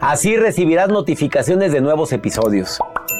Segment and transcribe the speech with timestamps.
[0.00, 2.78] Así recibirás notificaciones de nuevos episodios.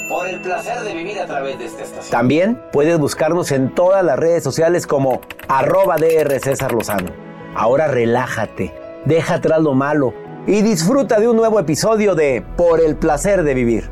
[0.08, 2.10] Por el placer de vivir a través de esta estación.
[2.10, 7.10] También puedes buscarnos en todas las redes sociales como arroba DR César Lozano.
[7.54, 10.12] Ahora relájate, deja atrás lo malo
[10.46, 13.90] y disfruta de un nuevo episodio de Por el placer de vivir.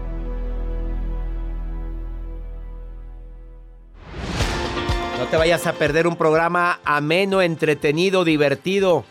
[5.18, 9.04] No te vayas a perder un programa ameno, entretenido, divertido.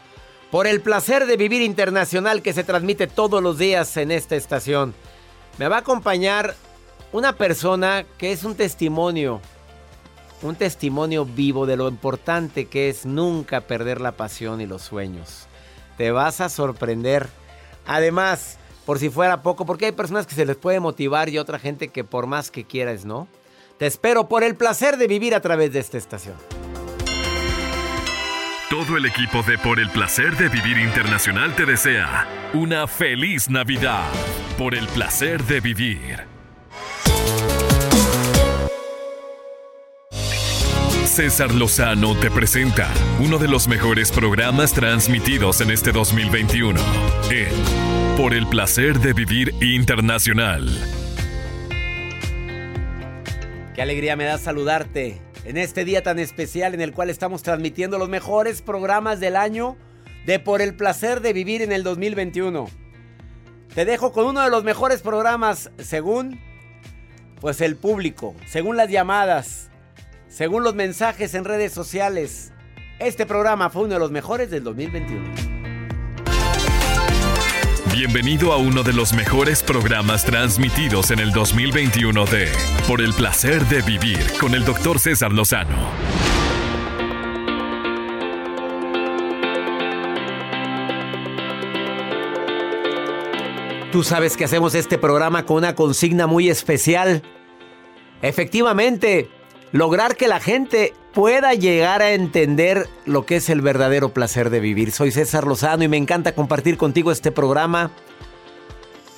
[0.51, 4.93] Por el placer de vivir internacional que se transmite todos los días en esta estación.
[5.57, 6.55] Me va a acompañar
[7.13, 9.39] una persona que es un testimonio,
[10.41, 15.47] un testimonio vivo de lo importante que es nunca perder la pasión y los sueños.
[15.97, 17.29] Te vas a sorprender.
[17.85, 21.59] Además, por si fuera poco, porque hay personas que se les puede motivar y otra
[21.59, 23.29] gente que por más que quieras, ¿no?
[23.77, 26.35] Te espero por el placer de vivir a través de esta estación.
[28.71, 34.09] Todo el equipo de Por el placer de vivir internacional te desea una feliz Navidad.
[34.57, 36.21] Por el placer de vivir.
[41.03, 42.87] César Lozano te presenta
[43.19, 46.79] uno de los mejores programas transmitidos en este 2021
[47.29, 50.65] en Por el placer de vivir internacional.
[53.75, 57.97] Qué alegría me da saludarte en este día tan especial en el cual estamos transmitiendo
[57.97, 59.77] los mejores programas del año
[60.25, 62.67] de Por el placer de vivir en el 2021.
[63.73, 66.39] Te dejo con uno de los mejores programas según
[67.39, 69.71] pues el público, según las llamadas,
[70.27, 72.53] según los mensajes en redes sociales.
[72.99, 75.50] Este programa fue uno de los mejores del 2021.
[77.93, 82.49] Bienvenido a uno de los mejores programas transmitidos en el 2021 de
[82.87, 84.97] Por el placer de vivir con el Dr.
[84.97, 85.91] César Lozano.
[93.91, 97.21] Tú sabes que hacemos este programa con una consigna muy especial.
[98.21, 99.29] Efectivamente,
[99.71, 104.59] lograr que la gente pueda llegar a entender lo que es el verdadero placer de
[104.59, 104.91] vivir.
[104.91, 107.91] Soy César Lozano y me encanta compartir contigo este programa.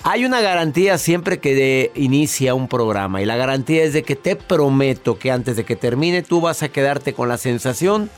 [0.04, 4.36] Hay una garantía siempre que inicia un programa y la garantía es de que te
[4.36, 8.10] prometo que antes de que termine tú vas a quedarte con la sensación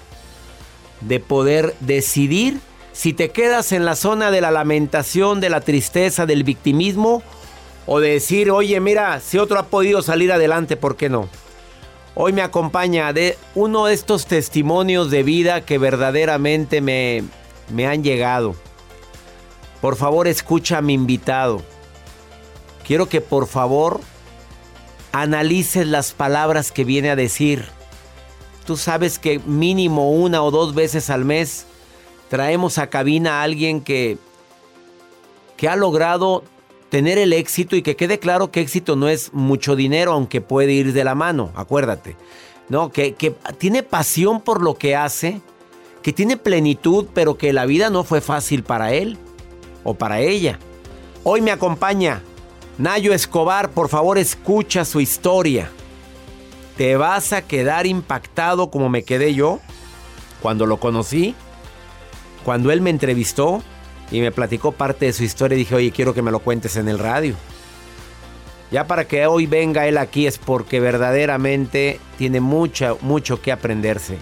[1.01, 2.59] de poder decidir
[2.91, 7.21] si te quedas en la zona de la lamentación, de la tristeza, del victimismo
[7.85, 11.29] o de decir, oye, mira, si otro ha podido salir adelante, ¿por qué no?
[12.17, 17.25] Hoy me acompaña de uno de estos testimonios de vida que verdaderamente me,
[17.69, 18.55] me han llegado.
[19.81, 21.61] Por favor, escucha a mi invitado.
[22.87, 23.99] Quiero que por favor
[25.11, 27.65] analices las palabras que viene a decir.
[28.65, 31.65] Tú sabes que mínimo una o dos veces al mes
[32.29, 34.17] traemos a cabina a alguien que,
[35.57, 36.45] que ha logrado
[36.95, 40.71] tener el éxito y que quede claro que éxito no es mucho dinero, aunque puede
[40.71, 42.15] ir de la mano, acuérdate.
[42.69, 42.89] ¿no?
[42.89, 45.41] Que, que tiene pasión por lo que hace,
[46.01, 49.17] que tiene plenitud, pero que la vida no fue fácil para él
[49.83, 50.57] o para ella.
[51.25, 52.21] Hoy me acompaña
[52.77, 55.69] Nayo Escobar, por favor escucha su historia.
[56.77, 59.59] Te vas a quedar impactado como me quedé yo
[60.41, 61.35] cuando lo conocí,
[62.45, 63.61] cuando él me entrevistó
[64.11, 65.57] y me platicó parte de su historia.
[65.57, 67.35] Dije, oye, quiero que me lo cuentes en el radio.
[68.71, 74.17] Ya para que hoy venga él aquí es porque verdaderamente tiene mucho, mucho que aprenderse.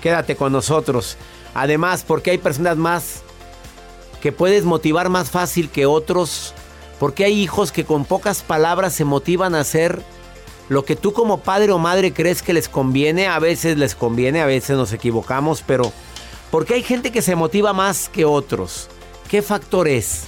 [0.00, 1.16] Quédate con nosotros.
[1.54, 3.22] Además, porque hay personas más
[4.20, 6.54] que puedes motivar más fácil que otros.
[6.98, 10.02] Porque hay hijos que con pocas palabras se motivan a hacer
[10.68, 13.26] lo que tú como padre o madre crees que les conviene.
[13.26, 15.92] A veces les conviene, a veces nos equivocamos, pero
[16.50, 18.88] porque hay gente que se motiva más que otros.
[19.28, 20.24] ¿Qué factor es?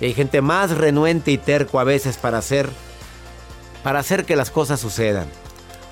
[0.00, 2.68] hay gente más renuente y terco a veces para hacer
[3.82, 5.28] para hacer que las cosas sucedan.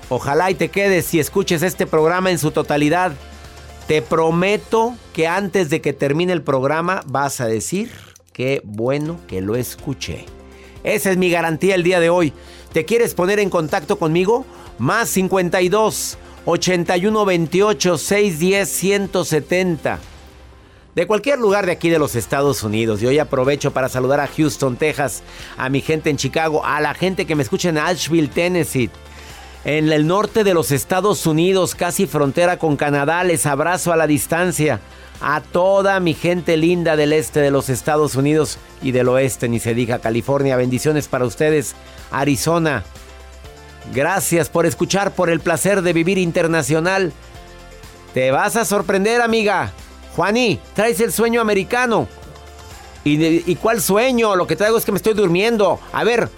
[0.09, 3.13] Ojalá y te quedes y escuches este programa en su totalidad.
[3.87, 7.91] Te prometo que antes de que termine el programa vas a decir
[8.33, 10.25] qué bueno que lo escuché.
[10.83, 12.33] Esa es mi garantía el día de hoy.
[12.73, 14.45] ¿Te quieres poner en contacto conmigo?
[14.77, 19.99] Más 52 81 28 610 170
[20.95, 23.01] de cualquier lugar de aquí de los Estados Unidos.
[23.01, 25.23] Y hoy aprovecho para saludar a Houston, Texas,
[25.57, 28.89] a mi gente en Chicago, a la gente que me escucha en Asheville, Tennessee.
[29.65, 34.07] En el norte de los Estados Unidos, casi frontera con Canadá, les abrazo a la
[34.07, 34.79] distancia.
[35.21, 39.59] A toda mi gente linda del este de los Estados Unidos y del oeste, ni
[39.59, 40.55] se diga California.
[40.55, 41.75] Bendiciones para ustedes,
[42.11, 42.83] Arizona.
[43.93, 47.13] Gracias por escuchar, por el placer de vivir internacional.
[48.13, 49.71] Te vas a sorprender, amiga.
[50.15, 52.07] Juaní, traes el sueño americano.
[53.03, 54.35] ¿Y, cuál sueño?
[54.35, 55.79] Lo que traigo es que me estoy durmiendo.
[55.93, 56.29] A ver,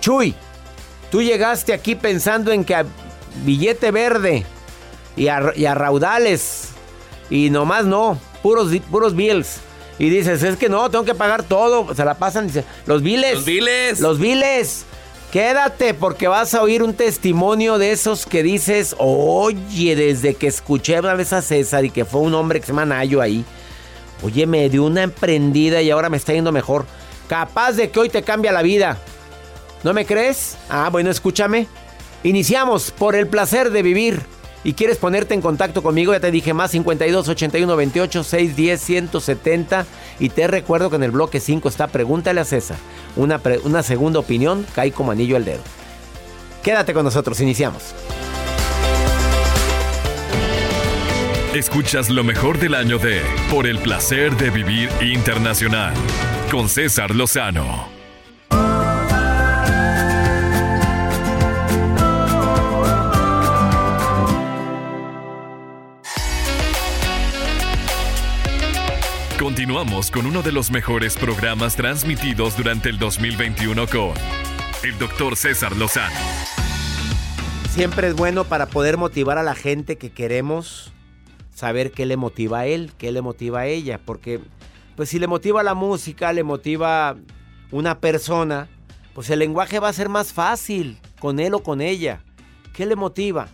[0.00, 0.34] Chuy,
[1.10, 2.86] tú llegaste aquí pensando en que a
[3.44, 4.46] billete verde
[5.16, 6.70] y a, raudales
[7.28, 9.60] y nomás no, puros, puros bills.
[9.98, 11.94] Y dices, es que no, tengo que pagar todo.
[11.94, 13.34] Se la pasan, dice, los biles.
[13.34, 14.00] Los biles.
[14.00, 14.86] Los biles.
[15.34, 21.00] Quédate porque vas a oír un testimonio de esos que dices, oye, desde que escuché
[21.00, 23.44] una vez a César y que fue un hombre que se llama Nayo ahí,
[24.22, 26.86] oye, me dio una emprendida y ahora me está yendo mejor.
[27.26, 28.96] Capaz de que hoy te cambia la vida.
[29.82, 30.56] ¿No me crees?
[30.68, 31.66] Ah, bueno, escúchame.
[32.22, 34.22] Iniciamos por el placer de vivir
[34.64, 39.86] y quieres ponerte en contacto conmigo, ya te dije más 52 81 28 610 170
[40.18, 42.78] y te recuerdo que en el bloque 5 está Pregúntale a César.
[43.14, 45.62] Una, una segunda opinión cae como anillo al dedo.
[46.62, 47.94] Quédate con nosotros, iniciamos.
[51.54, 55.94] Escuchas lo mejor del año de Por el placer de vivir internacional
[56.50, 58.03] con César Lozano.
[69.44, 74.14] Continuamos con uno de los mejores programas transmitidos durante el 2021 con
[74.82, 76.16] el doctor César Lozano.
[77.68, 80.94] Siempre es bueno para poder motivar a la gente que queremos
[81.54, 84.40] saber qué le motiva a él, qué le motiva a ella, porque
[84.96, 87.14] pues si le motiva la música, le motiva
[87.70, 88.68] una persona,
[89.12, 92.22] pues el lenguaje va a ser más fácil con él o con ella.
[92.72, 93.48] ¿Qué le motiva?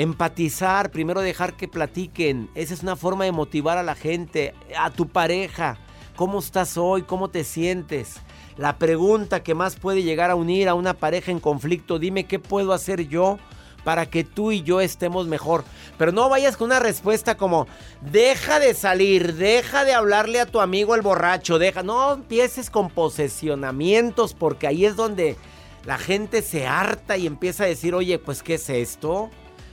[0.00, 2.48] Empatizar, primero dejar que platiquen.
[2.54, 5.76] Esa es una forma de motivar a la gente, a tu pareja.
[6.16, 7.02] ¿Cómo estás hoy?
[7.02, 8.14] ¿Cómo te sientes?
[8.56, 12.38] La pregunta que más puede llegar a unir a una pareja en conflicto, dime qué
[12.38, 13.36] puedo hacer yo
[13.84, 15.64] para que tú y yo estemos mejor.
[15.98, 17.66] Pero no vayas con una respuesta como,
[18.00, 22.88] deja de salir, deja de hablarle a tu amigo el borracho, deja, no empieces con
[22.88, 25.36] posesionamientos porque ahí es donde
[25.84, 29.28] la gente se harta y empieza a decir, oye, pues ¿qué es esto?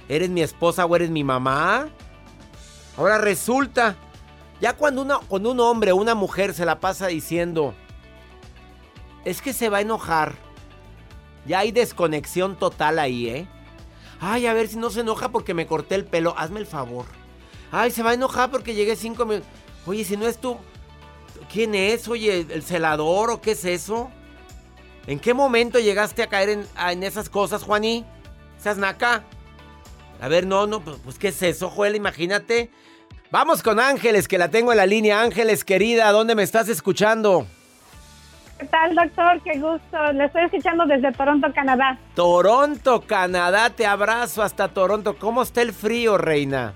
[0.10, 1.90] ¿Eres mi esposa o eres mi mamá?
[2.98, 3.96] Ahora resulta,
[4.62, 7.74] ya cuando, una, cuando un hombre o una mujer se la pasa diciendo,
[9.26, 10.36] es que se va a enojar,
[11.46, 13.48] ya hay desconexión total ahí, ¿eh?
[14.20, 17.06] Ay, a ver si no se enoja porque me corté el pelo, hazme el favor.
[17.72, 19.50] Ay, se va a enojar porque llegué cinco minutos.
[19.86, 20.58] Oye, si no es tú,
[21.52, 22.08] ¿quién es?
[22.08, 24.10] Oye, ¿el celador o qué es eso?
[25.06, 28.06] ¿En qué momento llegaste a caer en, esas cosas, Juaní?
[28.58, 29.24] ¿Seas naca?
[30.20, 31.96] A ver, no, no, pues, pues, ¿qué es eso, Joel?
[31.96, 32.70] Imagínate.
[33.30, 35.22] Vamos con Ángeles, que la tengo en la línea.
[35.22, 37.46] Ángeles, querida, ¿dónde me estás escuchando?
[38.58, 39.42] ¿Qué tal, doctor?
[39.44, 40.14] Qué gusto.
[40.14, 42.00] Le estoy escuchando desde Toronto, Canadá.
[42.16, 43.70] Toronto, Canadá.
[43.70, 45.18] Te abrazo hasta Toronto.
[45.20, 46.74] ¿Cómo está el frío, reina?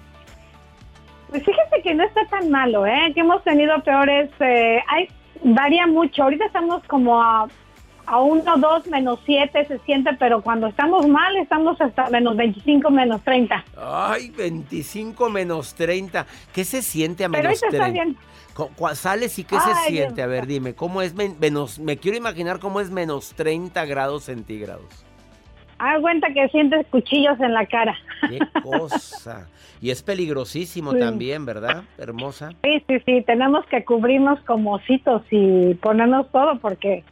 [1.29, 3.12] Pues fíjese que no está tan malo, ¿eh?
[3.15, 4.29] Que hemos tenido peores.
[4.41, 5.07] Eh, hay,
[5.43, 6.24] varía mucho.
[6.24, 7.48] Ahorita estamos como a
[8.12, 12.91] a 1, 2, menos 7 se siente, pero cuando estamos mal estamos hasta menos 25,
[12.91, 13.63] menos 30.
[13.77, 16.25] Ay, 25 menos 30.
[16.53, 18.03] ¿Qué se siente a Pero menos ahorita está 30?
[18.03, 18.96] bien.
[18.96, 20.15] ¿Sales y qué se siente?
[20.15, 21.80] Dios A ver, dime, ¿cómo es men- menos?
[21.80, 25.06] Me quiero imaginar cómo es menos 30 grados centígrados.
[25.80, 27.96] Haz cuenta que sientes cuchillos en la cara.
[28.30, 29.48] Qué cosa.
[29.82, 31.00] Y es peligrosísimo Sí.
[31.00, 31.84] también, ¿verdad?
[31.98, 32.50] Hermosa.
[32.62, 37.03] Sí, sí, sí, tenemos que cubrirnos como ositos y ponernos todo porque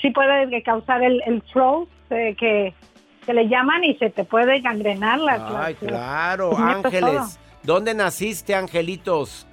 [0.00, 2.74] sí puede causar el, el froze eh, que,
[3.26, 5.40] que le llaman y se te puede gangrenar las...
[5.40, 6.84] Ay, las- claro, las-.
[6.84, 7.40] Ángeles.
[7.62, 9.46] ¿Dónde naciste, Angelitos?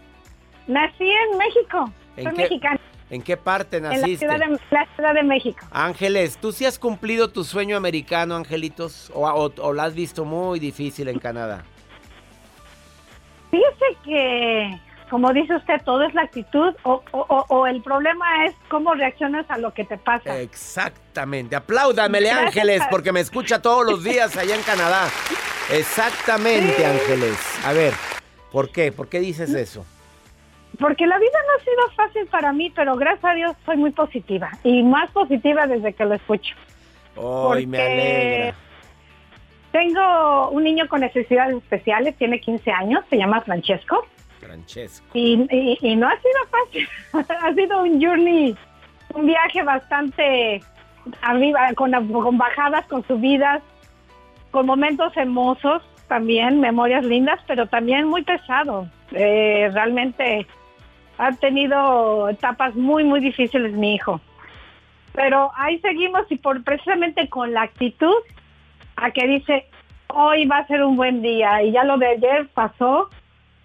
[0.67, 4.17] Nací en México, ¿En soy qué mexicana, ¿En qué parte en la naciste?
[4.27, 5.65] ciudad, de, la ciudad de México.
[5.71, 9.11] Ángeles, ¿tú sí has cumplido tu sueño americano, Angelitos?
[9.13, 11.63] ¿O, o, o lo has visto muy difícil en Canadá?
[13.51, 18.45] Fíjese que, como dice usted, todo es la actitud o, o- o- o el problema
[18.45, 20.39] es cómo reaccionas a lo que te pasa.
[20.39, 21.55] Exactamente.
[21.55, 22.47] Apláudamele, Gracias.
[22.47, 25.07] Ángeles, porque me escucha todos los días allá en Canadá.
[25.71, 27.37] Exactamente, Ángeles.
[27.65, 27.93] A ver,
[28.51, 28.91] ¿por qué?
[28.91, 29.85] ¿Por qué dices eso?
[30.79, 33.91] Porque la vida no ha sido fácil para mí, pero gracias a Dios soy muy
[33.91, 36.53] positiva y más positiva desde que lo escucho.
[37.15, 38.55] Hoy me Porque alegra.
[39.71, 44.05] Tengo un niño con necesidades especiales, tiene 15 años, se llama Francesco
[44.45, 45.07] Francesco.
[45.13, 45.35] y,
[45.95, 46.87] no ha sido fácil,
[47.41, 48.55] ha sido un journey,
[49.13, 50.61] un viaje bastante
[51.21, 53.61] arriba, con, con bajadas, con subidas,
[54.51, 58.87] con momentos hermosos también, memorias lindas, pero también muy pesado.
[59.11, 60.47] Eh, realmente
[61.17, 64.21] ha tenido etapas muy, muy difíciles mi hijo.
[65.13, 68.15] Pero ahí seguimos y por precisamente con la actitud
[68.97, 69.65] a que dice,
[70.07, 73.09] hoy va a ser un buen día y ya lo de ayer pasó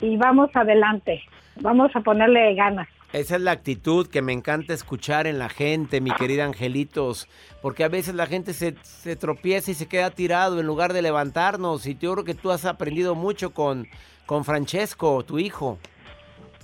[0.01, 1.23] y vamos adelante,
[1.61, 2.89] vamos a ponerle ganas.
[3.13, 7.29] Esa es la actitud que me encanta escuchar en la gente, mi querida Angelitos,
[7.61, 11.03] porque a veces la gente se, se tropieza y se queda tirado en lugar de
[11.03, 11.87] levantarnos.
[11.87, 13.89] Y yo creo que tú has aprendido mucho con,
[14.27, 15.77] con Francesco, tu hijo.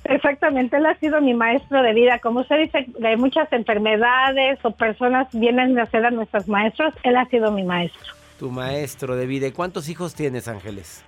[0.04, 2.20] Exactamente, él ha sido mi maestro de vida.
[2.20, 7.16] Como usted dice, de muchas enfermedades o personas vienen a ser a nuestros maestros, él
[7.16, 8.14] ha sido mi maestro.
[8.38, 9.48] Tu maestro de vida.
[9.48, 11.04] ¿Y cuántos hijos tienes, Ángeles?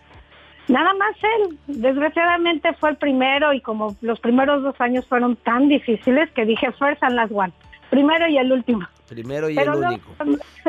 [0.68, 1.58] Nada más él.
[1.66, 6.70] Desgraciadamente fue el primero y como los primeros dos años fueron tan difíciles que dije
[6.72, 7.52] fuerza en las one.
[7.90, 8.87] Primero y el último.
[9.08, 10.10] Primero y Pero el no- único.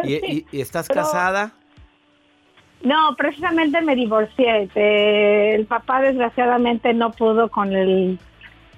[0.03, 1.51] ¿Y, y- y estás Pero- casada?
[2.81, 4.69] No, precisamente me divorcié.
[4.73, 8.17] Eh, el papá desgraciadamente no pudo con el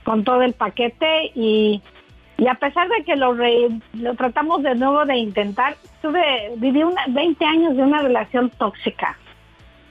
[0.03, 1.79] con todo el paquete y,
[2.39, 6.81] y a pesar de que lo, re- lo tratamos de nuevo de intentar, tuve viví
[6.81, 9.15] una, 20 años de una relación tóxica.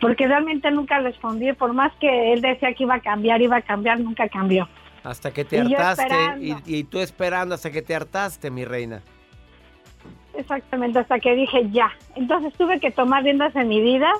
[0.00, 3.62] Porque realmente nunca respondí, por más que él decía que iba a cambiar, iba a
[3.62, 4.68] cambiar, nunca cambió.
[5.04, 6.14] Hasta que te Y hartaste.
[6.40, 9.02] Y, y tú esperando hasta que te hartaste, mi reina.
[10.34, 11.90] Exactamente, hasta que dije ya.
[12.16, 14.10] Entonces tuve que tomar riendas en mi vida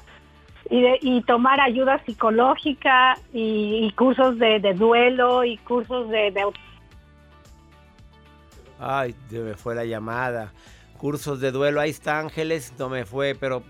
[0.69, 6.45] y, de- y tomar ayuda psicológica y, cursos de, de duelo y cursos de, de
[8.79, 10.53] Ay, me fue la llamada.
[10.99, 13.63] Cursos de duelo, ahí está Ángeles, no me fue, pero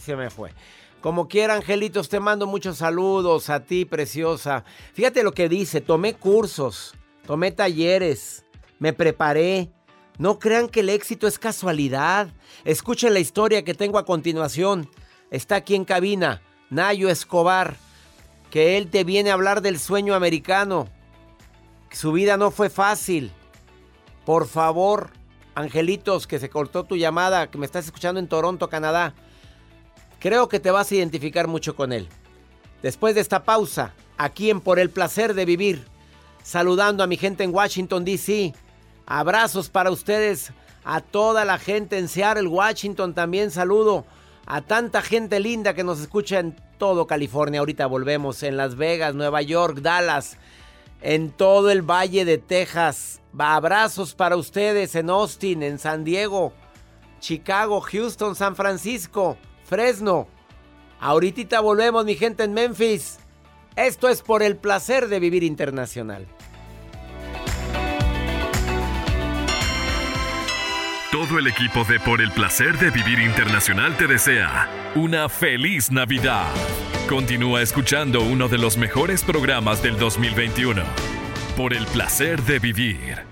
[0.00, 0.52] se me fue.
[1.00, 4.64] Como quiera, Angelitos, te mando muchos saludos a ti, preciosa.
[4.94, 6.94] Fíjate lo que dice, tomé cursos,
[7.26, 8.44] tomé talleres,
[8.78, 9.70] me preparé.
[10.18, 12.28] No crean que el éxito es casualidad.
[12.64, 14.88] Escuchen la historia que tengo a continuación.
[15.30, 17.76] Está aquí en cabina, Nayo Escobar,
[18.50, 20.86] que él te viene a hablar del sueño americano.
[21.90, 23.32] Su vida no fue fácil.
[24.24, 25.10] Por favor,
[25.54, 29.14] Angelitos, que se cortó tu llamada, que me estás escuchando en Toronto, Canadá.
[30.22, 32.08] Creo que te vas a identificar mucho con él.
[32.80, 35.84] Después de esta pausa, aquí en Por el Placer de Vivir,
[36.44, 38.54] saludando a mi gente en Washington, D.C.
[39.04, 40.52] Abrazos para ustedes,
[40.84, 44.04] a toda la gente en Seattle, Washington también saludo.
[44.46, 47.58] A tanta gente linda que nos escucha en todo California.
[47.58, 50.36] Ahorita volvemos en Las Vegas, Nueva York, Dallas,
[51.00, 53.20] en todo el Valle de Texas.
[53.36, 56.52] Abrazos para ustedes en Austin, en San Diego,
[57.18, 59.36] Chicago, Houston, San Francisco,
[59.72, 60.28] Fresno.
[61.00, 63.18] Ahorita volvemos, mi gente en Memphis.
[63.74, 66.26] Esto es por el placer de vivir internacional.
[71.10, 76.48] Todo el equipo de Por el placer de vivir internacional te desea una feliz Navidad.
[77.08, 80.82] Continúa escuchando uno de los mejores programas del 2021.
[81.56, 83.31] Por el placer de vivir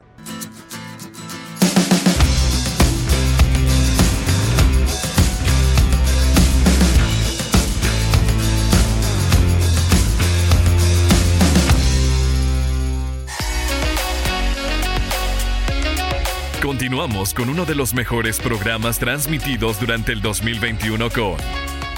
[16.71, 21.35] Continuamos con uno de los mejores programas transmitidos durante el 2021 con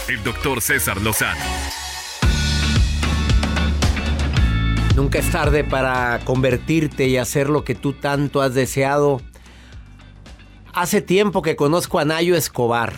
[0.10, 1.40] el doctor César Lozano.
[4.96, 9.22] Nunca es tarde para convertirte y hacer lo que tú tanto has deseado.
[10.74, 12.96] Hace tiempo que conozco a Nayo Escobar.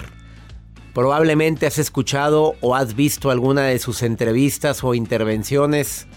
[0.94, 6.08] Probablemente has escuchado o has visto alguna de sus entrevistas o intervenciones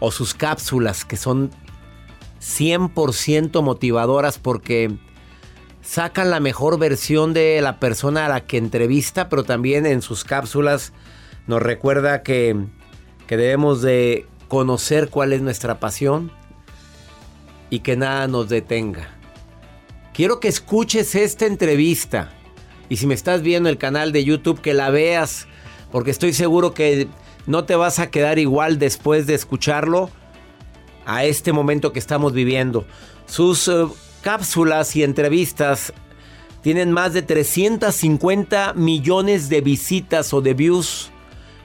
[0.00, 1.52] o sus cápsulas que son
[2.40, 4.90] 100% motivadoras porque
[5.82, 10.24] sacan la mejor versión de la persona a la que entrevista, pero también en sus
[10.24, 10.92] cápsulas
[11.46, 12.56] nos recuerda que,
[13.26, 16.32] que debemos de conocer cuál es nuestra pasión
[17.70, 19.08] y que nada nos detenga.
[20.12, 22.32] Quiero que escuches esta entrevista
[22.88, 25.46] y si me estás viendo el canal de YouTube que la veas
[25.92, 27.08] porque estoy seguro que
[27.46, 30.10] no te vas a quedar igual después de escucharlo
[31.10, 32.86] a este momento que estamos viviendo.
[33.26, 33.84] Sus eh,
[34.22, 35.92] cápsulas y entrevistas
[36.62, 41.10] tienen más de 350 millones de visitas o de views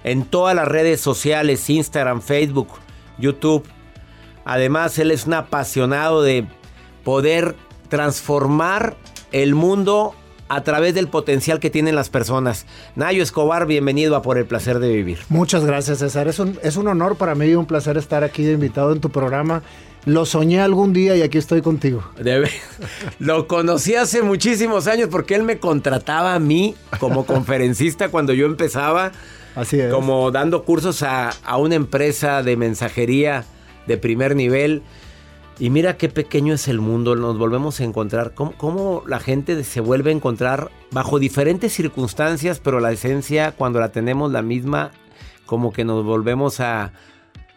[0.03, 2.69] en todas las redes sociales, Instagram, Facebook,
[3.19, 3.63] YouTube.
[4.45, 6.47] Además, él es un apasionado de
[7.03, 7.55] poder
[7.87, 8.97] transformar
[9.31, 10.15] el mundo
[10.47, 12.65] a través del potencial que tienen las personas.
[12.95, 15.19] Nayo Escobar, bienvenido a Por el Placer de Vivir.
[15.29, 16.27] Muchas gracias, César.
[16.27, 18.99] Es un, es un honor para mí y un placer estar aquí de invitado en
[18.99, 19.63] tu programa.
[20.05, 22.03] Lo soñé algún día y aquí estoy contigo.
[22.19, 22.51] Debe-
[23.19, 28.45] Lo conocí hace muchísimos años porque él me contrataba a mí como conferencista cuando yo
[28.45, 29.11] empezaba,
[29.55, 29.91] Así es.
[29.91, 33.45] como dando cursos a, a una empresa de mensajería
[33.87, 34.83] de primer nivel.
[35.57, 39.63] Y mira qué pequeño es el mundo, nos volvemos a encontrar, cómo, cómo la gente
[39.63, 44.91] se vuelve a encontrar bajo diferentes circunstancias, pero la esencia cuando la tenemos la misma,
[45.45, 46.91] como que nos volvemos a,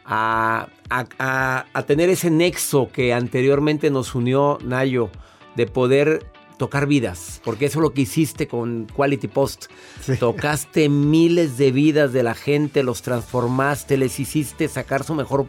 [0.05, 5.11] a, a- tener ese nexo que anteriormente nos unió Nayo,
[5.57, 6.25] de poder
[6.57, 9.67] tocar vidas, porque eso es lo que hiciste con Quality Post.
[10.01, 10.17] Sí.
[10.17, 15.47] Tocaste miles de vidas de la gente, los transformaste, les hiciste sacar su mejor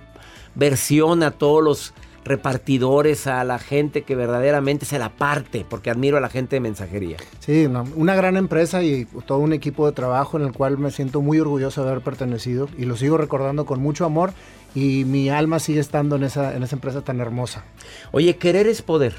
[0.55, 1.93] versión a todos los
[2.25, 6.60] repartidores, a la gente que verdaderamente se la parte, porque admiro a la gente de
[6.60, 7.17] mensajería.
[7.39, 10.91] Sí, una, una gran empresa y todo un equipo de trabajo en el cual me
[10.91, 14.34] siento muy orgulloso de haber pertenecido y lo sigo recordando con mucho amor
[14.75, 17.63] y mi alma sigue estando en esa, en esa empresa tan hermosa.
[18.12, 19.15] Oye, querer es poder.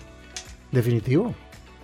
[0.73, 1.35] Definitivo.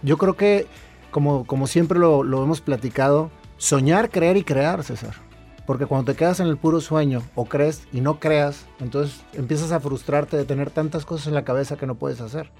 [0.02, 0.66] Yo creo que,
[1.11, 5.26] como, como siempre lo, lo hemos platicado, soñar, creer y crear, César.
[5.66, 9.72] Porque cuando te quedas en el puro sueño o crees y no creas, entonces empiezas
[9.72, 12.50] a frustrarte de tener tantas cosas en la cabeza que no puedes hacer.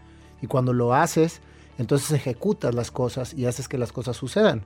[0.43, 1.41] Y cuando lo haces,
[1.79, 4.65] entonces ejecutas las cosas y haces que las cosas sucedan.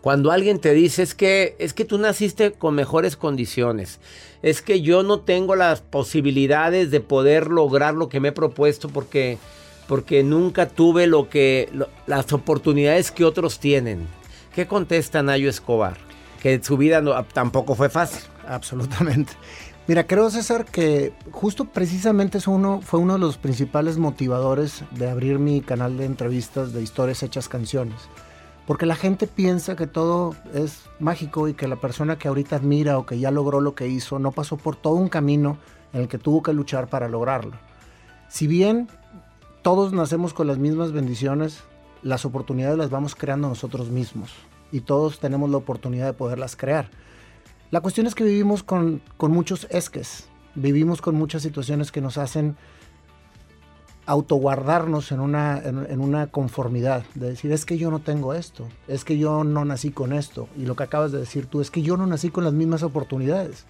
[0.00, 4.00] Cuando alguien te dice es que es que tú naciste con mejores condiciones,
[4.42, 8.88] es que yo no tengo las posibilidades de poder lograr lo que me he propuesto
[8.88, 9.38] porque
[9.86, 11.68] porque nunca tuve lo que
[12.06, 14.06] las oportunidades que otros tienen.
[14.54, 16.09] ¿Qué contesta Nayo Escobar?
[16.40, 18.22] Que su vida tampoco fue fácil.
[18.46, 19.32] Absolutamente.
[19.86, 25.10] Mira, creo César que justo precisamente es uno, fue uno de los principales motivadores de
[25.10, 27.96] abrir mi canal de entrevistas de historias hechas canciones.
[28.66, 32.98] Porque la gente piensa que todo es mágico y que la persona que ahorita admira
[32.98, 35.58] o que ya logró lo que hizo no pasó por todo un camino
[35.92, 37.56] en el que tuvo que luchar para lograrlo.
[38.28, 38.88] Si bien
[39.62, 41.64] todos nacemos con las mismas bendiciones,
[42.02, 44.30] las oportunidades las vamos creando nosotros mismos
[44.72, 46.90] y todos tenemos la oportunidad de poderlas crear.
[47.70, 52.56] La cuestión es que vivimos con, muchos esques, vivimos con muchas situaciones que nos hacen
[54.06, 59.04] autoguardarnos en una, en, una conformidad, de decir, es que yo no tengo esto, es
[59.04, 61.82] que yo no nací con esto, y lo que acabas de decir tú, es que
[61.82, 63.66] yo no nací con las mismas oportunidades.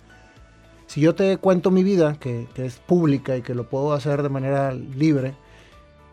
[0.87, 4.29] Si yo te cuento mi vida, que es pública y que lo puedo hacer de
[4.31, 5.35] manera libre,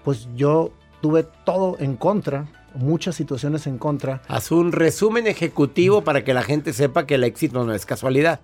[0.03, 0.71] pues yo
[1.01, 4.21] tuve todo en contra, muchas situaciones en contra.
[4.27, 8.39] Haz un resumen ejecutivo para que la gente sepa que el éxito no es casualidad.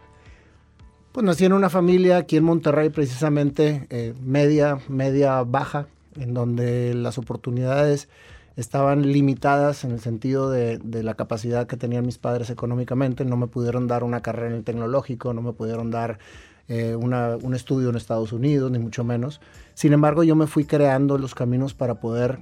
[1.11, 6.93] Pues nací en una familia aquí en Monterrey, precisamente eh, media, media baja, en donde
[6.95, 8.09] las oportunidades
[8.55, 13.25] estaban limitadas en el sentido de, la capacidad que tenían mis padres económicamente.
[13.25, 16.19] No me pudieron dar una carrera en el tecnológico, no me pudieron dar
[16.67, 19.41] eh, un estudio en Estados Unidos, ni mucho menos.
[19.73, 22.39] Sin embargo, yo me fui creando los caminos para poder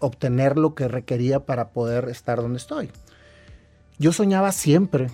[0.00, 2.90] obtener lo que requería para poder estar donde estoy.
[3.98, 5.08] Yo soñaba siempre,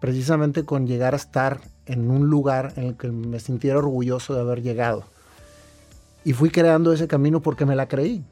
[0.00, 4.40] precisamente con llegar a estar en un lugar en el que me sintiera orgulloso de
[4.40, 5.04] haber llegado.
[6.24, 8.24] Y fui creando ese camino porque me la creí.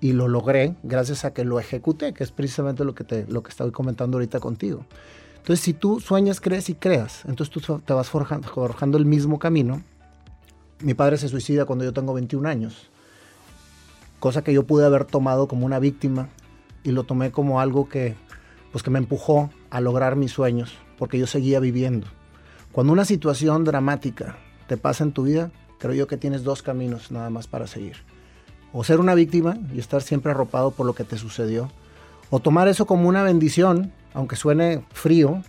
[0.00, 3.42] Y lo logré gracias a que lo ejecuté, que es precisamente lo que, te, lo
[3.42, 4.84] que estoy comentando ahorita contigo.
[5.36, 9.38] Entonces, si tú sueñas, crees y creas, entonces tú te vas forjando, forjando el mismo
[9.38, 9.82] camino.
[10.80, 12.90] Mi padre se suicida cuando yo tengo 21 años,
[14.20, 16.28] cosa que yo pude haber tomado como una víctima
[16.84, 18.14] y lo tomé como algo que,
[18.72, 22.06] pues, que me empujó a lograr mis sueños, porque yo seguía viviendo.
[22.72, 27.10] Cuando una situación dramática te pasa en tu vida, creo yo que tienes dos caminos
[27.10, 27.96] nada más para seguir.
[28.72, 31.70] O ser una víctima y estar siempre arropado por lo que te sucedió,
[32.30, 35.42] o tomar eso como una bendición, aunque suene frío,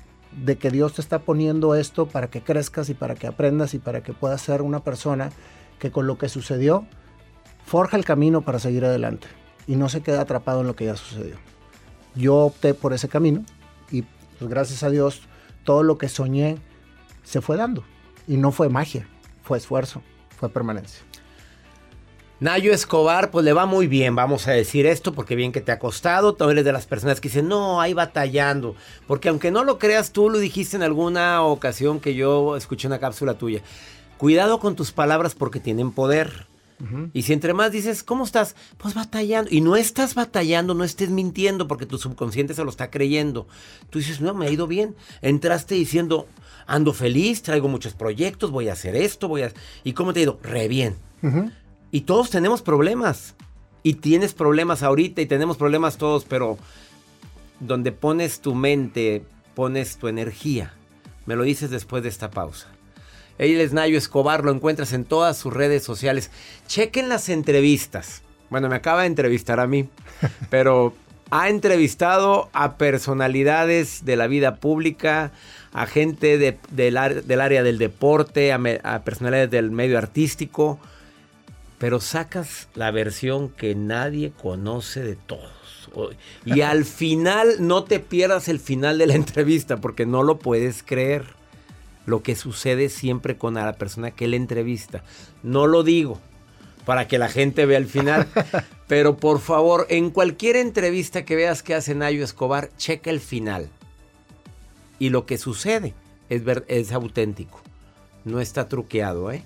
[0.43, 3.79] de que Dios te está poniendo esto para que crezcas y para que aprendas y
[3.79, 5.31] para que puedas ser una persona
[5.79, 6.85] que con lo que sucedió
[7.67, 9.27] forja el camino para seguir adelante
[9.67, 11.35] y no se queda atrapado en lo que ya sucedió.
[12.15, 13.43] Yo opté por ese camino
[13.91, 14.03] y
[14.39, 15.21] pues gracias a Dios
[15.65, 16.57] todo lo que soñé
[17.23, 17.83] se fue dando.
[18.25, 19.07] Y no fue magia,
[19.43, 20.01] fue esfuerzo,
[20.37, 21.03] fue permanencia.
[22.39, 25.71] Nayo Escobar, pues le va muy bien, vamos a decir esto, porque bien que te
[25.71, 26.35] ha costado.
[26.35, 28.75] Tú eres de las personas que dicen, no, ahí batallando.
[29.07, 32.99] Porque aunque no lo creas, tú lo dijiste en alguna ocasión que yo escuché una
[32.99, 33.61] cápsula tuya.
[34.17, 36.47] Cuidado con tus palabras porque tienen poder.
[37.13, 38.55] Y si entre más dices, ¿cómo estás?
[38.77, 39.49] Pues batallando.
[39.51, 43.47] Y no estás batallando, no estés mintiendo porque tu subconsciente se lo está creyendo.
[43.89, 44.95] Tú dices, no, me ha ido bien.
[45.21, 46.27] Entraste diciendo,
[46.67, 49.51] ando feliz, traigo muchos proyectos, voy a hacer esto, voy a...
[49.83, 50.39] ¿Y cómo te ha ido?
[50.43, 50.95] Re bien.
[51.91, 53.35] Y todos tenemos problemas.
[53.81, 56.57] Y tienes problemas ahorita y tenemos problemas todos, pero
[57.59, 59.23] donde pones tu mente,
[59.55, 60.73] pones tu energía.
[61.25, 62.76] Me lo dices después de esta pausa.
[63.37, 66.31] Él es Nayo Escobar, lo encuentras en todas sus redes sociales.
[66.67, 68.21] Chequen las entrevistas.
[68.49, 69.89] Bueno, me acaba de entrevistar a mí,
[70.49, 70.93] pero
[71.29, 75.31] ha entrevistado a personalidades de la vida pública,
[75.73, 80.79] a gente del, área del deporte, a, personalidades del medio artístico,
[81.77, 85.51] pero sacas la versión que nadie conoce de todos.
[86.45, 90.81] Y al final no te pierdas el final de la entrevista porque no lo puedes
[90.81, 91.36] creer
[92.07, 95.03] lo que sucede siempre con la persona que le entrevista.
[95.43, 96.19] No lo digo
[96.85, 98.27] para que la gente vea el final,
[98.87, 103.69] pero por favor, en cualquier entrevista que veas que hace Nayo Escobar, checa el final.
[104.99, 105.93] Y lo que sucede
[106.29, 107.61] es, es auténtico,
[108.23, 109.43] no está truqueado, ¿eh?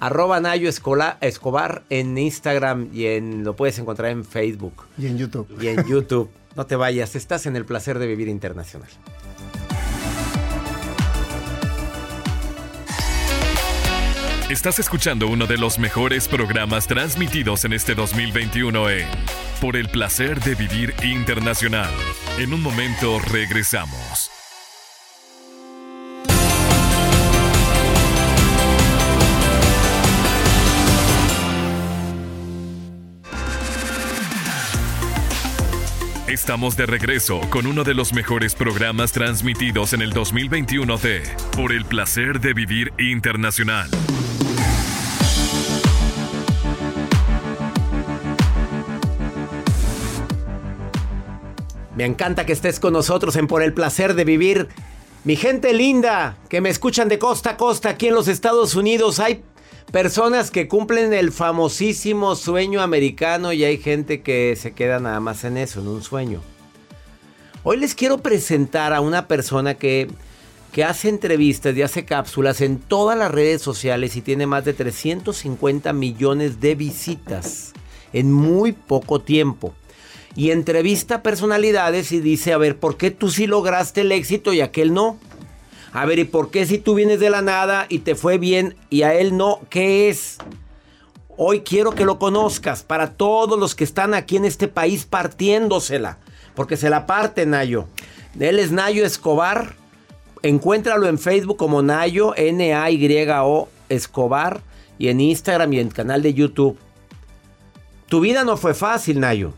[0.00, 4.86] Arroba Nayo Escobar en Instagram y en, lo puedes encontrar en Facebook.
[4.96, 5.46] Y en YouTube.
[5.60, 6.30] Y en YouTube.
[6.56, 8.88] No te vayas, estás en el placer de vivir internacional.
[14.50, 19.06] Estás escuchando uno de los mejores programas transmitidos en este 2021 en
[19.60, 21.88] Por el placer de vivir internacional.
[22.36, 24.28] En un momento regresamos.
[36.26, 41.22] Estamos de regreso con uno de los mejores programas transmitidos en el 2021 de
[41.54, 43.88] Por el placer de vivir internacional.
[52.00, 54.68] Me encanta que estés con nosotros en Por el placer de vivir
[55.22, 59.20] Mi gente linda, que me escuchan de costa a costa aquí en los Estados Unidos,
[59.20, 59.42] hay
[59.92, 65.44] personas que cumplen el famosísimo sueño americano y hay gente que se queda nada más
[65.44, 66.40] en eso, en un sueño.
[67.64, 70.08] Hoy les quiero presentar a una persona que,
[70.72, 74.72] que hace entrevistas y hace cápsulas en todas las redes sociales y tiene más de
[74.72, 77.74] 350 millones de visitas
[78.14, 79.74] en muy poco tiempo.
[80.36, 84.60] Y entrevista personalidades y dice, a ver, ¿por qué tú sí lograste el éxito y
[84.60, 85.18] aquel no?
[85.92, 88.76] A ver, ¿y por qué si tú vienes de la nada y te fue bien
[88.90, 89.60] y a él no?
[89.70, 90.38] ¿Qué es?
[91.36, 96.18] Hoy quiero que lo conozcas para todos los que están aquí en este país partiéndosela.
[96.54, 97.86] Porque se la parte Nayo.
[98.38, 99.74] Él es Nayo Escobar.
[100.42, 104.60] Encuéntralo en Facebook como Nayo, N-A-Y-O Escobar.
[104.98, 106.78] Y en Instagram y en el canal de YouTube.
[108.06, 109.54] Tu vida no fue fácil, Nayo.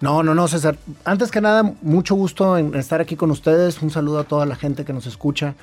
[0.00, 0.78] No, no, no, César.
[1.04, 3.82] Antes que nada, mucho gusto en estar aquí con ustedes.
[3.82, 5.54] Un saludo a toda la gente que nos escucha.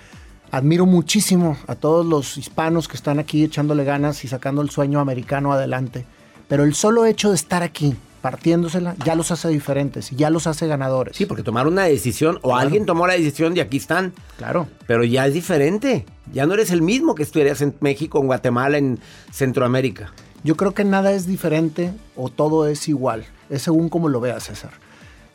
[0.52, 5.00] Admiro muchísimo a todos los hispanos que están aquí echándole ganas y sacando el sueño
[5.00, 6.06] americano adelante.
[6.48, 10.46] Pero el solo hecho de estar aquí, partiéndosela, ya los hace diferentes y ya los
[10.46, 11.18] hace ganadores.
[11.18, 14.14] Sí, porque tomaron una decisión o alguien tomó la decisión y aquí están.
[14.38, 14.68] Claro.
[14.86, 16.06] Pero ya es diferente.
[16.32, 19.00] Ya no eres el mismo que estuvieras en México, en Guatemala, en
[19.32, 20.14] Centroamérica.
[20.48, 23.26] Yo creo que nada es diferente o todo es igual.
[23.50, 24.72] Es según como lo veas, César.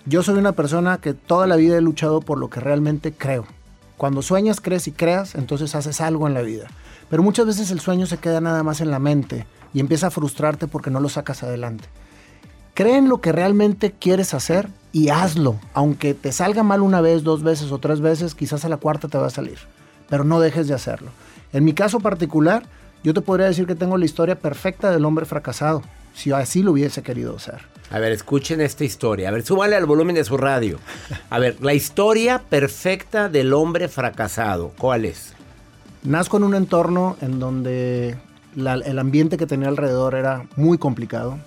[0.07, 3.45] Yo soy una persona que toda la vida he luchado por lo que realmente creo.
[3.99, 6.69] Cuando sueñas, crees y creas, entonces haces algo en la vida.
[7.11, 9.45] Pero muchas veces el sueño se queda nada más en la mente
[9.75, 11.85] y empieza a frustrarte porque no lo sacas adelante.
[12.73, 15.61] Cree en lo que realmente quieres hacer y hazlo.
[15.75, 19.09] Aunque te salga mal una vez, dos veces o tres veces, quizás a la cuarta
[19.09, 19.59] te va a salir.
[20.09, 21.11] Pero no dejes de hacerlo.
[21.53, 22.63] En mi caso particular,
[23.03, 25.83] yo te podría decir que tengo la historia perfecta del hombre fracasado,
[26.15, 27.61] si así lo hubiese querido hacer.
[27.91, 29.29] A ver, escuchen esta historia.
[29.29, 30.79] A ver, súbale al volumen de su radio.
[31.29, 34.73] A ver, la historia perfecta del hombre fracasado.
[34.79, 35.35] ¿Cuál es?
[36.03, 38.17] Nazco en un entorno en donde
[38.57, 41.39] la- el ambiente que tenía alrededor era muy complicado.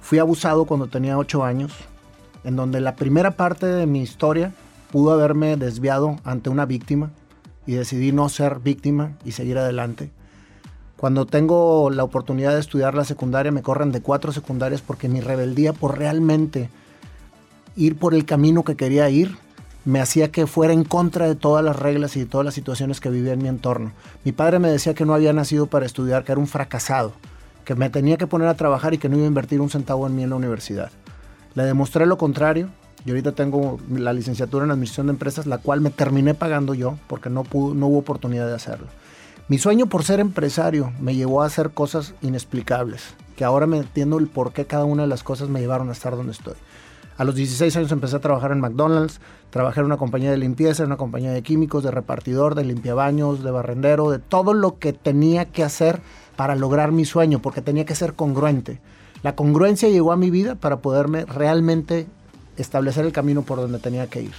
[0.00, 1.72] Fui abusado cuando tenía 8 años,
[2.44, 4.52] en donde la primera parte de mi historia
[4.90, 7.10] pudo haberme desviado ante una víctima
[7.66, 10.10] y decidí no ser víctima y seguir adelante.
[11.02, 15.20] Cuando tengo la oportunidad de estudiar la secundaria, me corren de cuatro secundarias porque mi
[15.20, 16.70] rebeldía por realmente
[17.74, 19.36] ir por el camino que quería ir
[19.84, 23.00] me hacía que fuera en contra de todas las reglas y de todas las situaciones
[23.00, 23.90] que vivía en mi entorno.
[24.22, 27.14] Mi padre me decía que no había nacido para estudiar, que era un fracasado,
[27.64, 30.06] que me tenía que poner a trabajar y que no iba a invertir un centavo
[30.06, 30.92] en mí en la universidad.
[31.56, 32.68] Le demostré lo contrario
[33.04, 36.96] y ahorita tengo la licenciatura en administración de empresas, la cual me terminé pagando yo
[37.08, 38.86] porque no hubo oportunidad de hacerlo.
[39.52, 43.02] Mi sueño por ser empresario me llevó a hacer cosas inexplicables,
[43.36, 45.92] que ahora me entiendo el por qué cada una de las cosas me llevaron a
[45.92, 46.54] estar donde estoy.
[47.18, 50.84] A los 16 años empecé a trabajar en McDonald's, trabajé en una compañía de limpieza,
[50.84, 54.94] en una compañía de químicos, de repartidor, de limpiabaños, de barrendero, de todo lo que
[54.94, 56.00] tenía que hacer
[56.34, 58.80] para lograr mi sueño, porque tenía que ser congruente.
[59.22, 62.06] La congruencia llegó a mi vida para poderme realmente
[62.56, 64.34] establecer el camino por donde tenía que ir.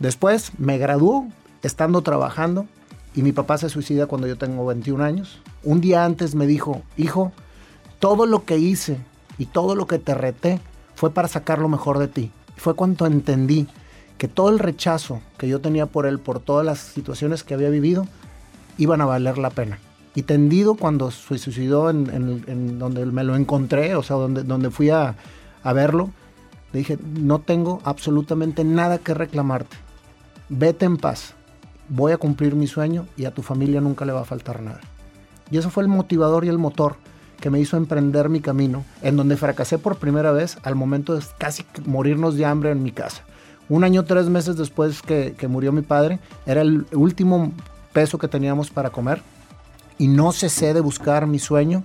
[0.00, 1.24] Después me graduó
[1.62, 2.66] estando trabajando
[3.14, 5.40] y mi papá se suicida cuando yo tengo 21 años.
[5.62, 7.32] Un día antes me dijo, hijo,
[8.00, 8.98] todo lo que hice
[9.38, 10.60] y todo lo que te reté
[10.94, 12.30] fue para sacar lo mejor de ti.
[12.56, 13.66] Fue cuando entendí
[14.18, 17.70] que todo el rechazo que yo tenía por él, por todas las situaciones que había
[17.70, 18.06] vivido,
[18.78, 19.78] iban a valer la pena.
[20.16, 24.90] Y tendido cuando se suicidó en, donde me lo encontré, o sea, donde, donde fui
[24.90, 25.16] a,
[25.62, 26.10] a verlo,
[26.72, 29.76] le dije, no tengo absolutamente nada que reclamarte.
[30.48, 31.34] Vete en paz.
[31.88, 34.80] Voy a cumplir mi sueño y a tu familia nunca le va a faltar nada.
[35.50, 36.96] Y eso fue el motivador y el motor
[37.40, 41.22] que me hizo emprender mi camino, en donde fracasé por primera vez al momento de
[41.36, 43.22] casi morirnos de hambre en mi casa.
[43.68, 47.52] Un año, tres meses después que, que murió mi padre, era el último
[47.92, 49.22] peso que teníamos para comer
[49.98, 51.84] y no cesé de buscar mi sueño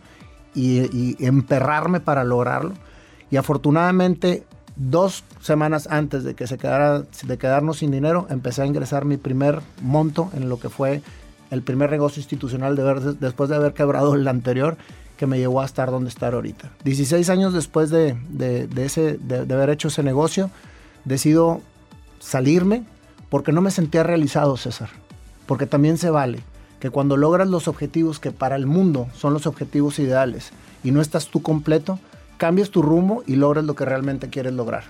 [0.56, 2.74] y, y emperrarme para lograrlo.
[3.32, 4.46] Y afortunadamente,
[4.80, 9.18] dos semanas antes de que se quedara, de quedarnos sin dinero, empecé a ingresar mi
[9.18, 11.02] primer monto en lo que fue
[11.52, 14.78] el primer negocio institucional de ver- después de haber quebrado el anterior
[15.18, 16.72] que me llevó a estar donde estar ahorita.
[16.86, 20.50] 16 años después de, de- ese, de, de haber hecho ese negocio,
[21.04, 21.62] decido
[22.20, 22.84] salirme
[23.30, 24.90] porque no me sentía realizado, César.
[25.46, 26.40] Porque también se vale
[26.80, 30.52] que cuando logras los objetivos que para el mundo son los objetivos ideales
[30.86, 32.00] y no estás tú completo,
[32.40, 34.86] cambias tu rumbo y logras lo que realmente quieres lograr.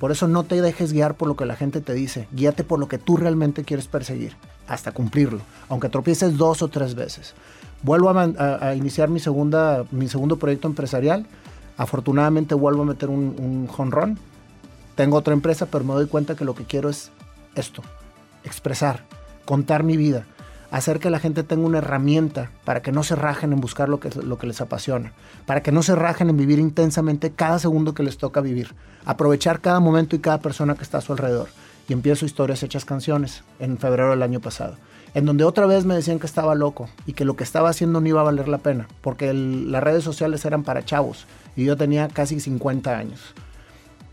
[0.00, 2.80] Por eso no te dejes guiar por lo que la gente te dice, guíate por
[2.80, 4.34] lo que tú realmente quieres perseguir,
[4.66, 7.34] hasta cumplirlo, aunque tropieces dos o tres veces.
[7.82, 11.26] Vuelvo a, iniciar mi, segunda, mi segundo proyecto empresarial,
[11.76, 13.68] afortunadamente vuelvo a meter un, un
[14.96, 17.10] tengo otra empresa, pero me doy cuenta que lo que quiero es
[17.54, 17.82] esto,
[18.44, 19.04] expresar,
[19.44, 20.24] contar mi vida,
[20.76, 24.00] hacer que la gente tenga una herramienta para que no se rajen en buscar lo
[24.00, 25.12] que, lo que les apasiona,
[25.46, 29.60] para que no se rajen en vivir intensamente cada segundo que les toca vivir, aprovechar
[29.60, 31.48] cada momento y cada persona que está a su alrededor.
[31.88, 34.76] Y empiezo historias hechas canciones en febrero del año pasado,
[35.12, 38.00] en donde otra vez me decían que estaba loco y que lo que estaba haciendo
[38.00, 41.76] no iba a valer la pena, porque las redes sociales eran para chavos y yo
[41.76, 43.34] tenía casi 50 años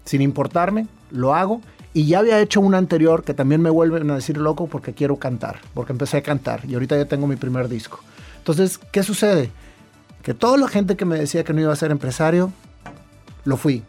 [0.06, 1.62] sin importarme, lo hago.
[1.93, 5.17] Y ya había hecho una anterior que también me vuelven a decir loco porque quiero
[5.17, 7.99] cantar, porque empecé a cantar y ahorita ya tengo mi primer disco.
[8.38, 9.51] Entonces, ¿qué sucede?
[10.23, 12.54] Que toda la gente que me decía que no iba a ser empresario,
[13.43, 13.84] lo fui.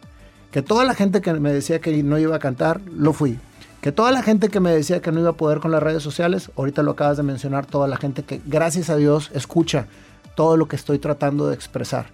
[0.50, 3.38] Que toda la gente que me decía que no iba a cantar, lo fui.
[3.80, 6.02] Que toda la gente que me decía que no iba a poder con las redes
[6.02, 9.86] sociales, ahorita lo acabas de mencionar, toda la gente que gracias a Dios escucha
[10.34, 12.06] todo lo que estoy tratando de expresar.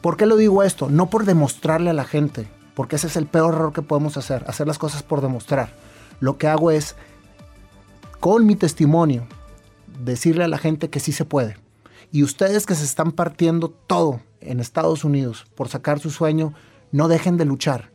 [0.00, 0.88] ¿Por qué lo digo esto?
[0.88, 4.44] No por demostrarle a la gente, porque ese es el peor error que podemos hacer,
[4.46, 5.70] hacer las cosas por demostrar.
[6.20, 6.94] Lo que hago es,
[8.20, 9.26] con mi testimonio,
[10.04, 11.56] decirle a la gente que sí se puede.
[12.12, 16.52] Y ustedes que se están partiendo todo en Estados Unidos por sacar su sueño,
[16.92, 17.90] no dejen de luchar.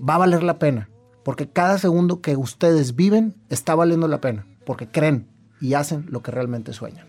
[0.00, 0.88] Va a valer la pena,
[1.24, 5.28] porque cada segundo que ustedes viven está valiendo la pena, porque creen
[5.60, 7.08] y hacen lo que realmente sueñan.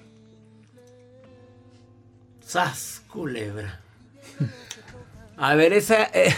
[2.43, 3.79] ¡Sas, culebra!
[5.37, 6.33] A ver, esa, eh,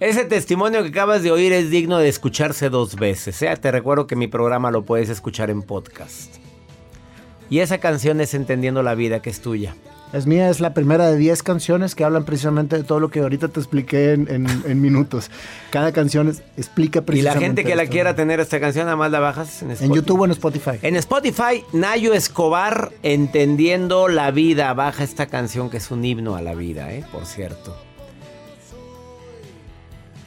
[0.00, 3.40] ese testimonio que acabas de oír es digno de escucharse dos veces.
[3.42, 3.54] ¿eh?
[3.60, 6.36] Te recuerdo que mi programa lo puedes escuchar en podcast.
[7.50, 9.74] Y esa canción es Entendiendo la Vida, que es tuya.
[10.12, 13.20] Es mía, es la primera de 10 canciones que hablan precisamente de todo lo que
[13.20, 15.30] ahorita te expliqué en, en- en minutos.
[15.70, 18.96] Cada canción es- explica Y precisamente la gente que la quiera tener esta canción, nada
[18.96, 19.84] más la bajas en Spotify.
[19.90, 20.70] En YouTube o en Spotify.
[20.82, 24.72] En Spotify, Nayo Escobar, Entendiendo la Vida.
[24.72, 27.04] Baja esta canción que es un himno a la vida, ¿eh?
[27.12, 27.76] Por cierto.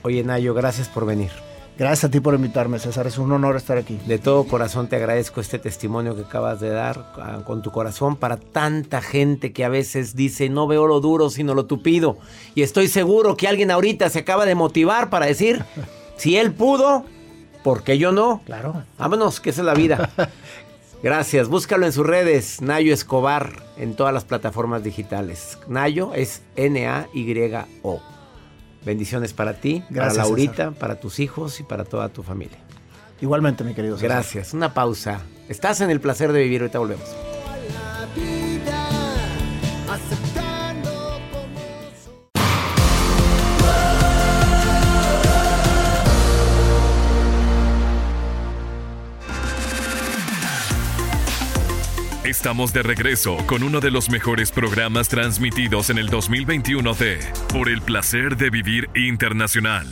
[0.03, 1.31] Oye, Nayo, gracias por venir.
[1.77, 3.07] Gracias a ti por invitarme, César.
[3.07, 3.99] Es un honor estar aquí.
[4.05, 8.17] De todo corazón te agradezco este testimonio que acabas de dar ah, con tu corazón
[8.17, 12.17] para tanta gente que a veces dice no veo lo duro sino lo tupido.
[12.55, 15.63] Y estoy seguro que alguien ahorita se acaba de motivar para decir,
[16.17, 17.05] si él pudo,
[17.63, 18.41] ¿por qué yo no?
[18.45, 18.83] Claro.
[18.99, 20.11] Vámonos, que esa es la vida.
[21.03, 25.57] Gracias, búscalo en sus redes, Nayo Escobar, en todas las plataformas digitales.
[25.67, 28.10] Nayo es N-A-Y-O.
[28.83, 32.57] Bendiciones para ti, Gracias, para Laurita, para tus hijos y para toda tu familia.
[33.21, 34.09] Igualmente, mi querido César.
[34.09, 34.53] Gracias.
[34.53, 35.21] Una pausa.
[35.47, 36.61] Estás en el placer de vivir.
[36.61, 37.07] Ahorita volvemos.
[52.31, 57.19] Estamos de regreso con uno de los mejores programas transmitidos en el 2021 de
[57.51, 59.85] Por el placer de vivir internacional.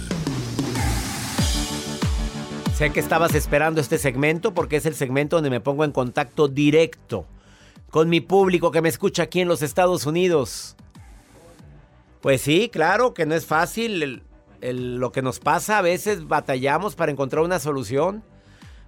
[2.77, 6.47] Sé que estabas esperando este segmento porque es el segmento donde me pongo en contacto
[6.47, 7.27] directo
[7.89, 10.77] con mi público que me escucha aquí en los Estados Unidos.
[12.21, 14.23] Pues sí, claro que no es fácil
[14.61, 15.77] el- lo que nos pasa.
[15.77, 18.23] A veces batallamos para encontrar una solución.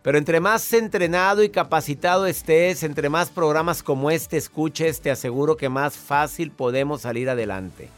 [0.01, 5.57] Pero entre más entrenado y capacitado estés, entre más programas como este escuches, te aseguro
[5.57, 7.89] que más fácil podemos salir adelante.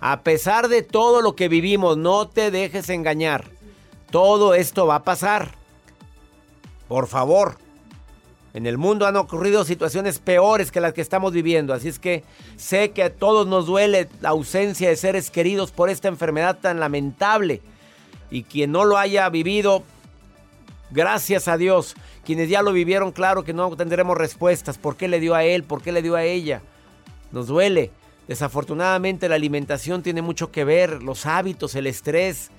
[0.00, 3.44] A pesar de todo lo que vivimos, no te dejes engañar.
[4.10, 5.52] Todo esto va a pasar.
[6.88, 7.58] Por favor.
[8.54, 12.24] En el mundo han ocurrido situaciones peores que las que estamos viviendo, así es que
[12.56, 16.80] sé que a todos nos duele la ausencia de seres queridos por esta enfermedad tan
[16.80, 17.60] lamentable.
[18.28, 19.84] Y quien no lo haya vivido,
[20.90, 21.94] gracias a Dios.
[22.24, 24.78] Quienes ya lo vivieron, claro que no tendremos respuestas.
[24.78, 25.64] ¿Por qué le dio a él?
[25.64, 26.62] ¿Por qué le dio a ella?
[27.32, 27.90] Nos duele.
[28.28, 32.50] Desafortunadamente la alimentación tiene mucho que ver, los hábitos, el estrés,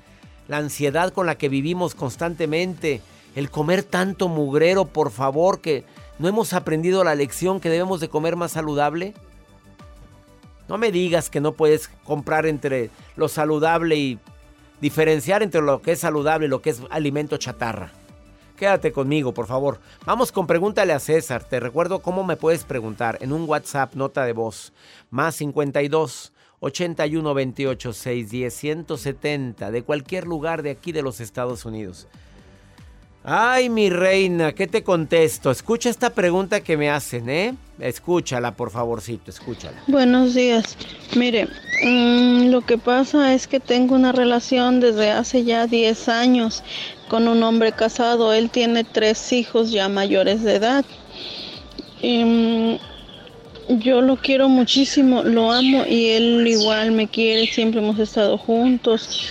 [0.50, 3.02] la ansiedad con la que vivimos constantemente,
[3.36, 5.86] el comer tanto mugrero, por favor, que
[6.20, 9.14] no hemos aprendido la lección que debemos de comer más saludable.
[10.68, 14.20] No me digas que no puedes comprar entre lo saludable y
[14.82, 17.94] diferenciar entre lo que es saludable y lo que es alimento chatarra.
[18.62, 19.80] Quédate conmigo, por favor.
[20.06, 21.44] Vamos con pregúntale a César.
[21.44, 24.72] Te recuerdo cómo me puedes preguntar en un WhatsApp, nota de voz,
[25.10, 32.08] más 52 81 28 610 170 de cualquier lugar de aquí de los Estados Unidos.
[33.24, 35.50] Ay, mi reina, ¿qué te contesto?
[35.50, 37.56] Escucha esta pregunta que me hacen, ¿eh?
[37.80, 39.78] Escúchala, por favorcito, escúchala.
[39.88, 40.78] Buenos días.
[41.16, 41.48] Mire,
[41.84, 46.64] mm, lo que pasa es que tengo una relación desde hace ya 10 años
[47.12, 48.32] con un hombre casado.
[48.32, 50.86] Él tiene tres hijos ya mayores de edad.
[52.02, 52.78] Y, mm,
[53.80, 57.48] yo lo quiero muchísimo, lo amo y él igual me quiere.
[57.48, 59.28] Siempre hemos estado juntos.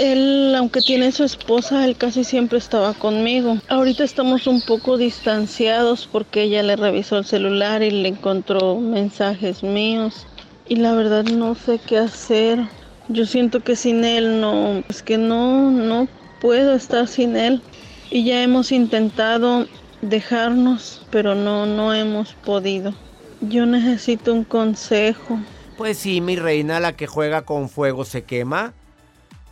[0.00, 3.58] él, aunque tiene su esposa, él casi siempre estaba conmigo.
[3.68, 9.62] Ahorita estamos un poco distanciados porque ella le revisó el celular y le encontró mensajes
[9.62, 10.26] míos.
[10.68, 12.58] Y la verdad no sé qué hacer.
[13.06, 16.08] Yo siento que sin él no, es que no, no
[16.40, 17.62] puedo estar sin él.
[18.10, 19.66] Y ya hemos intentado
[20.02, 22.94] dejarnos, pero no, no hemos podido.
[23.40, 25.38] Yo necesito un consejo.
[25.76, 28.72] Pues sí, mi reina, la que juega con fuego se quema.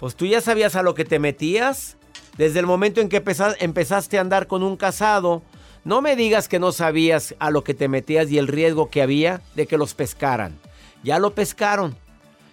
[0.00, 1.96] Pues tú ya sabías a lo que te metías.
[2.36, 3.22] Desde el momento en que
[3.60, 5.42] empezaste a andar con un casado,
[5.84, 9.02] no me digas que no sabías a lo que te metías y el riesgo que
[9.02, 10.58] había de que los pescaran.
[11.02, 11.96] Ya lo pescaron.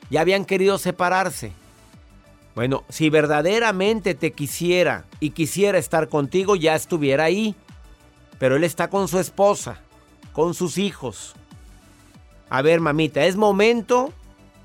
[0.10, 1.52] Ya habían querido separarse.
[2.56, 7.56] Bueno, si verdaderamente te quisiera y quisiera estar contigo, ya estuviera ahí.
[8.38, 9.80] Pero él está con su esposa,
[10.34, 11.34] con sus hijos.
[12.50, 14.14] A ver, mamita, es momento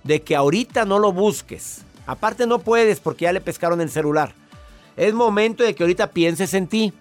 [0.05, 1.83] de que ahorita no lo busques.
[2.07, 4.35] Aparte no puedes porque ya le pescaron el celular.
[4.97, 6.93] Es momento de que ahorita pienses en ti.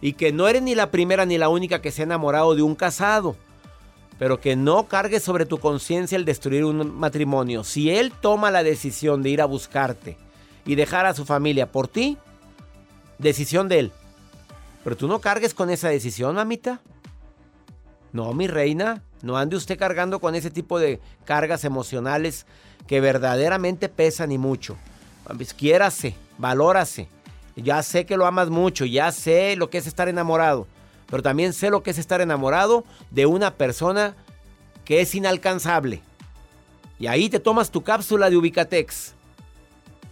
[0.00, 2.62] Y que no eres ni la primera ni la única que se ha enamorado de
[2.62, 3.34] un casado.
[4.18, 7.62] Pero que no cargues sobre tu conciencia el destruir un matrimonio.
[7.64, 10.16] Si él toma la decisión de ir a buscarte
[10.66, 12.18] y dejar a su familia por ti,
[13.18, 13.92] decisión de él.
[14.84, 16.80] Pero tú no cargues con esa decisión, mamita.
[18.12, 22.46] No, mi reina, no ande usted cargando con ese tipo de cargas emocionales
[22.86, 24.76] que verdaderamente pesan y mucho.
[25.36, 27.08] Pues, quiérase, valórase.
[27.54, 30.66] Ya sé que lo amas mucho, ya sé lo que es estar enamorado,
[31.10, 34.14] pero también sé lo que es estar enamorado de una persona
[34.84, 36.02] que es inalcanzable.
[36.98, 39.14] Y ahí te tomas tu cápsula de Ubicatex.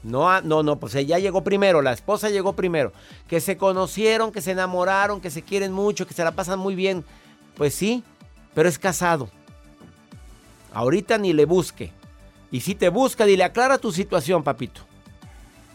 [0.03, 2.93] No, ah, no, no, pues ella llegó primero, la esposa llegó primero.
[3.29, 6.75] Que se conocieron, que se enamoraron, que se quieren mucho, que se la pasan muy
[6.75, 7.05] bien.
[7.57, 8.05] Pues sí,
[8.55, 9.29] pero es casado.
[10.73, 11.93] Ahorita ni le busque.
[12.51, 14.83] Y si te busca, dile, aclara tu situación, papito.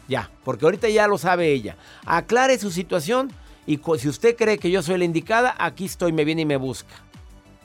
[0.08, 1.76] Ya, porque ahorita ya lo sabe ella.
[2.06, 3.32] Aclare su situación
[3.66, 6.57] y si usted cree que yo soy la indicada, aquí estoy, me viene y me
[6.57, 6.93] busca.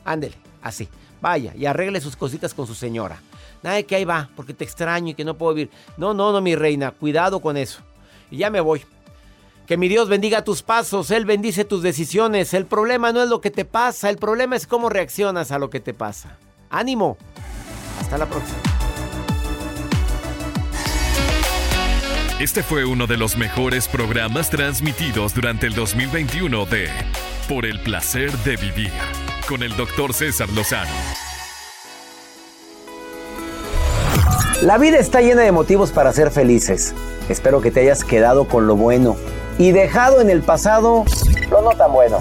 [0.05, 0.87] Ándele, así.
[1.19, 3.21] Vaya y arregle sus cositas con su señora.
[3.63, 5.71] Nada que ahí va, porque te extraño y que no puedo vivir.
[5.97, 7.81] No, no, no, mi reina, cuidado con eso.
[8.29, 8.83] Y ya me voy.
[9.65, 12.53] Que mi Dios bendiga tus pasos, Él bendice tus decisiones.
[12.53, 15.69] El problema no es lo que te pasa, el problema es cómo reaccionas a lo
[15.69, 16.37] que te pasa.
[16.69, 17.17] Ánimo.
[17.99, 18.76] Hasta la próxima.
[22.39, 26.87] Este fue uno de los mejores programas transmitidos durante el 2021 de
[27.49, 28.91] Por el placer de vivir
[29.49, 30.91] con el doctor César Lozano.
[34.61, 36.93] La vida está llena de motivos para ser felices.
[37.27, 39.17] Espero que te hayas quedado con lo bueno
[39.57, 41.05] y dejado en el pasado
[41.49, 42.19] lo no tan bueno.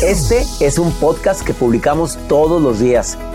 [0.00, 3.18] Este es un podcast que publicamos todos los días,